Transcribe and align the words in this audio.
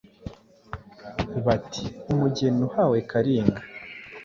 Bati 1.45 1.85
:umugeni 2.11 2.59
uhawe 2.67 2.97
Kalinga 3.09 3.61